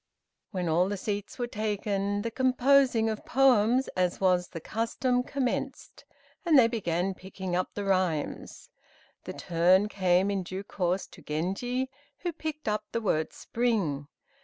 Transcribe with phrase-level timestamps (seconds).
[0.49, 6.05] When all the seats were taken the composing of poems, as was the custom, commenced,
[6.43, 8.71] and they began picking up the rhymes.
[9.25, 14.07] The turn came in due course to Genji, who picked up the word spring.